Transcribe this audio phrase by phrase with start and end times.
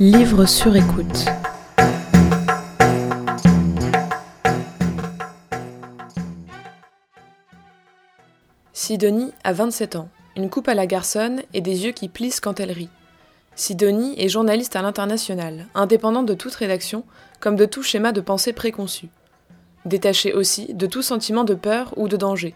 [0.00, 1.24] Livre sur écoute.
[8.72, 12.60] Sidonie a 27 ans, une coupe à la garçonne et des yeux qui plissent quand
[12.60, 12.90] elle rit.
[13.56, 17.02] Sidonie est journaliste à l'international, indépendante de toute rédaction,
[17.40, 19.08] comme de tout schéma de pensée préconçu.
[19.84, 22.54] Détachée aussi de tout sentiment de peur ou de danger.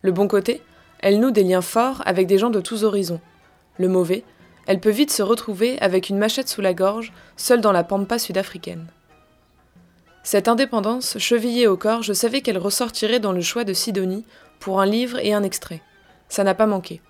[0.00, 0.62] Le bon côté,
[1.00, 3.20] elle noue des liens forts avec des gens de tous horizons.
[3.76, 4.24] Le mauvais,
[4.68, 8.18] elle peut vite se retrouver avec une machette sous la gorge, seule dans la pampa
[8.18, 8.86] sud-africaine.
[10.22, 14.26] Cette indépendance, chevillée au corps, je savais qu'elle ressortirait dans le choix de Sidonie
[14.60, 15.80] pour un livre et un extrait.
[16.28, 17.00] Ça n'a pas manqué.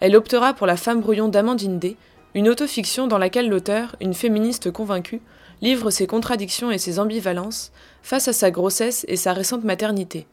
[0.00, 1.96] Elle optera pour La femme brouillon d'Amandine D,
[2.34, 5.22] une autofiction dans laquelle l'auteur, une féministe convaincue,
[5.62, 10.26] livre ses contradictions et ses ambivalences face à sa grossesse et sa récente maternité.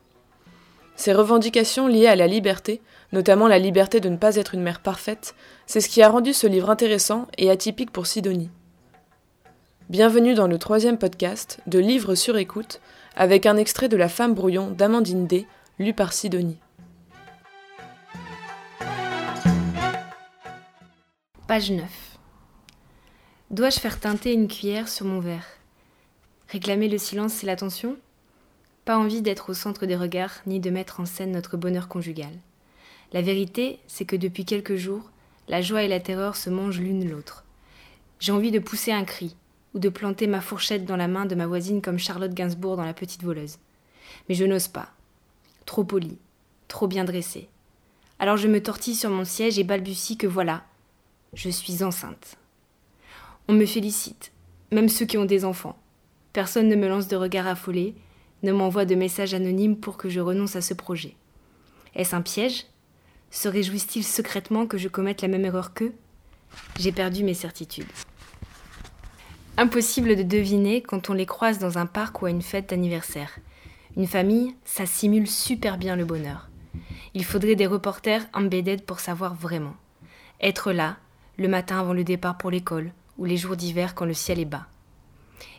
[0.95, 2.81] Ces revendications liées à la liberté,
[3.12, 5.35] notamment la liberté de ne pas être une mère parfaite,
[5.68, 8.49] c'est ce qui a rendu ce livre intéressant et atypique pour Sidonie.
[9.90, 12.79] Bienvenue dans le troisième podcast de Livres sur écoute,
[13.15, 15.46] avec un extrait de La femme brouillon d'Amandine D,
[15.79, 16.57] lu par Sidonie.
[21.48, 21.84] Page 9.
[23.52, 25.46] Dois-je faire teinter une cuillère sur mon verre?
[26.48, 27.98] Réclamer le silence et l'attention?
[28.86, 32.34] Pas envie d'être au centre des regards ni de mettre en scène notre bonheur conjugal.
[33.14, 35.10] La vérité, c'est que depuis quelques jours,
[35.48, 37.46] la joie et la terreur se mangent l'une l'autre.
[38.20, 39.36] J'ai envie de pousser un cri,
[39.74, 42.86] ou de planter ma fourchette dans la main de ma voisine comme Charlotte Gainsbourg dans
[42.86, 43.58] La Petite Voleuse.
[44.30, 44.90] Mais je n'ose pas.
[45.66, 46.18] Trop poli,
[46.68, 47.49] trop bien dressé.
[48.20, 50.64] Alors je me tortille sur mon siège et balbutie que voilà,
[51.34, 52.38] je suis enceinte.
[53.48, 54.32] On me félicite,
[54.72, 55.77] même ceux qui ont des enfants.
[56.34, 57.96] Personne ne me lance de regards affolés,
[58.44, 61.16] ne m'envoie de messages anonymes pour que je renonce à ce projet.
[61.96, 62.66] Est-ce un piège?
[63.32, 65.94] Se réjouissent-ils secrètement que je commette la même erreur qu'eux?
[66.78, 67.86] J'ai perdu mes certitudes.
[69.58, 73.31] Impossible de deviner quand on les croise dans un parc ou à une fête d'anniversaire.
[73.97, 76.50] Une famille, ça simule super bien le bonheur.
[77.14, 79.76] Il faudrait des reporters embedded pour savoir vraiment.
[80.42, 80.98] Être là,
[81.38, 84.46] le matin avant le départ pour l'école, ou les jours d'hiver quand le ciel est
[84.46, 84.68] bas.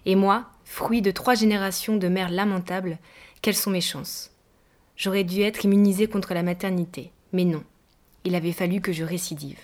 [0.05, 2.99] Et moi, fruit de trois générations de mères lamentables,
[3.41, 4.33] quelles sont mes chances?
[4.97, 7.63] J'aurais dû être immunisée contre la maternité, mais non.
[8.25, 9.61] Il avait fallu que je récidive.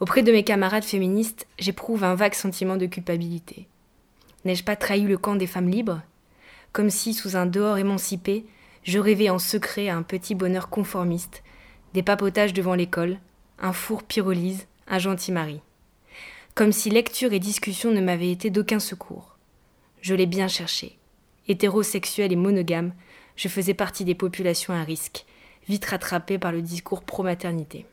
[0.00, 3.66] Auprès de mes camarades féministes, j'éprouve un vague sentiment de culpabilité.
[4.44, 6.00] N'ai-je pas trahi le camp des femmes libres?
[6.72, 8.46] Comme si, sous un dehors émancipé,
[8.84, 11.42] je rêvais en secret à un petit bonheur conformiste,
[11.94, 13.18] des papotages devant l'école,
[13.58, 15.60] un four pyrolyse, un gentil mari.
[16.54, 19.35] Comme si lecture et discussion ne m'avaient été d'aucun secours.
[20.06, 20.96] Je l'ai bien cherché.
[21.48, 22.92] Hétérosexuel et monogame,
[23.34, 25.26] je faisais partie des populations à risque,
[25.68, 27.86] vite rattrapées par le discours pro-maternité.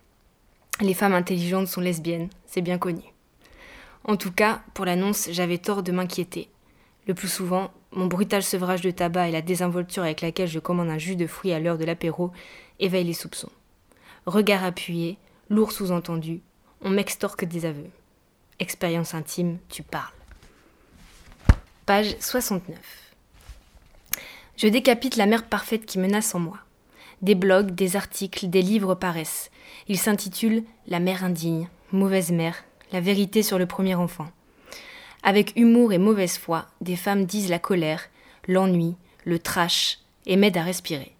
[0.79, 3.01] Les femmes intelligentes sont lesbiennes, c'est bien connu.
[4.03, 6.49] En tout cas, pour l'annonce, j'avais tort de m'inquiéter.
[7.07, 10.89] Le plus souvent, mon brutal sevrage de tabac et la désinvolture avec laquelle je commande
[10.89, 12.31] un jus de fruits à l'heure de l'apéro
[12.79, 13.51] éveillent les soupçons.
[14.27, 15.17] Regard appuyé,
[15.49, 16.41] lourd sous-entendu,
[16.83, 17.89] on m'extorque des aveux.
[18.59, 20.13] Expérience intime, tu parles.
[21.85, 22.77] Page 69.
[24.55, 26.59] Je décapite la mère parfaite qui menace en moi.
[27.21, 29.51] Des blogs, des articles, des livres paraissent.
[29.89, 32.63] Il s'intitule La mère indigne, mauvaise mère,
[32.93, 34.27] la vérité sur le premier enfant.
[35.23, 38.05] Avec humour et mauvaise foi, des femmes disent la colère,
[38.47, 38.95] l'ennui,
[39.25, 41.13] le trash, et m'aident à respirer.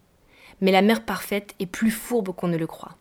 [0.62, 2.96] Mais la mère parfaite est plus fourbe qu'on ne le croit.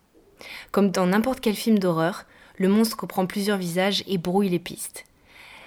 [0.73, 2.25] Comme dans n'importe quel film d'horreur,
[2.56, 5.05] le monstre prend plusieurs visages et brouille les pistes.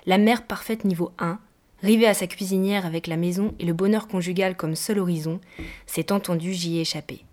[0.06, 1.40] La mère parfaite niveau 1,
[1.86, 5.40] rivée à sa cuisinière avec la maison et le bonheur conjugal comme seul horizon,
[5.86, 7.24] s'est entendu j'y ai échappé.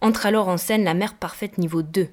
[0.00, 2.08] Entre alors en scène la mère parfaite niveau 2,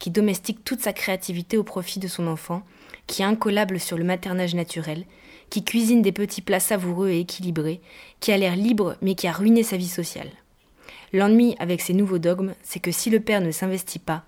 [0.00, 2.62] qui domestique toute sa créativité au profit de son enfant,
[3.06, 5.04] qui est incollable sur le maternage naturel,
[5.50, 7.80] qui cuisine des petits plats savoureux et équilibrés,
[8.20, 10.30] qui a l'air libre mais qui a ruiné sa vie sociale.
[11.12, 14.24] L'ennui avec ces nouveaux dogmes, c'est que si le père ne s'investit pas,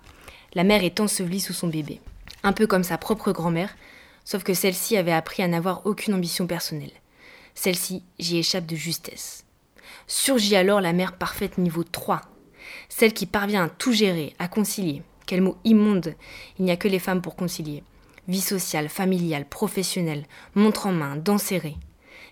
[0.53, 1.99] la mère est ensevelie sous son bébé.
[2.43, 3.75] Un peu comme sa propre grand-mère,
[4.27, 6.91] sauf que celle-ci avait appris à n'avoir aucune ambition personnelle.
[7.55, 9.45] Celle-ci, j'y échappe de justesse.
[10.05, 12.23] Surgit alors la mère parfaite niveau 3,
[12.89, 15.01] celle qui parvient à tout gérer, à concilier.
[15.25, 16.13] Quel mot immonde
[16.59, 17.85] Il n'y a que les femmes pour concilier.
[18.27, 20.25] Vie sociale, familiale, professionnelle,
[20.55, 21.77] montre en main, dents serrées.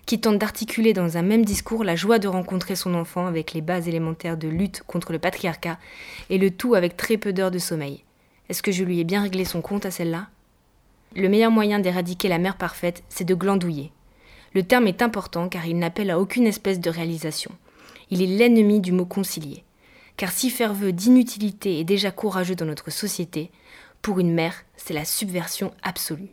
[0.04, 3.62] Qui tente d'articuler dans un même discours la joie de rencontrer son enfant avec les
[3.62, 5.78] bases élémentaires de lutte contre le patriarcat,
[6.28, 8.04] et le tout avec très peu d'heures de sommeil.
[8.50, 10.28] Est-ce que je lui ai bien réglé son compte à celle-là?
[11.16, 13.90] Le meilleur moyen d'éradiquer la mère parfaite, c'est de glandouiller.
[14.54, 17.50] Le terme est important car il n'appelle à aucune espèce de réalisation.
[18.10, 19.64] Il est l'ennemi du mot concilier
[20.16, 23.50] car si vœu d'inutilité est déjà courageux dans notre société,
[24.02, 26.30] pour une mère, c'est la subversion absolue.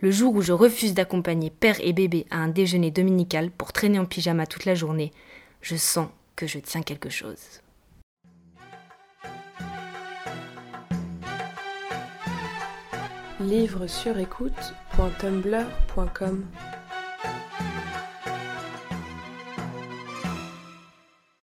[0.00, 3.98] Le jour où je refuse d'accompagner père et bébé à un déjeuner dominical pour traîner
[3.98, 5.12] en pyjama toute la journée,
[5.60, 7.62] je sens que je tiens quelque chose.
[13.40, 16.44] Livre sur écoute.tumblr.com